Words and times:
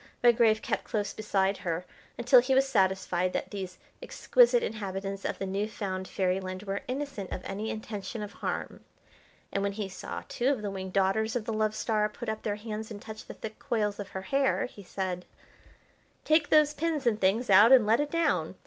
Redgrave 0.23 0.63
kept 0.63 0.85
close 0.85 1.13
beside 1.13 1.57
her 1.57 1.85
until 2.17 2.41
he 2.41 2.55
was 2.55 2.67
satisfied 2.67 3.33
that 3.33 3.51
these 3.51 3.77
exquisite 4.01 4.63
inhabitants 4.63 5.23
of 5.25 5.37
the 5.37 5.45
new 5.45 5.67
found 5.69 6.07
fairyland 6.07 6.63
were 6.63 6.81
innocent 6.87 7.29
of 7.31 7.43
any 7.45 7.69
intention 7.69 8.23
of 8.23 8.33
harm, 8.33 8.83
and 9.53 9.61
when 9.61 9.73
he 9.73 9.87
saw 9.87 10.23
two 10.27 10.47
of 10.47 10.63
the 10.63 10.71
winged 10.71 10.93
daughters 10.93 11.35
of 11.35 11.45
the 11.45 11.53
Love 11.53 11.75
Star 11.75 12.09
put 12.09 12.29
up 12.29 12.41
their 12.41 12.55
hands 12.55 12.89
and 12.89 12.99
touch 12.99 13.27
the 13.27 13.35
thick 13.35 13.59
coils 13.59 13.99
of 13.99 14.09
her 14.09 14.23
hair, 14.23 14.65
he 14.65 14.81
said: 14.81 15.23
"Take 16.25 16.49
those 16.49 16.73
pins 16.73 17.05
and 17.05 17.21
things 17.21 17.51
out 17.51 17.71
and 17.71 17.85
let 17.85 17.99
it 17.99 18.09
down. 18.09 18.55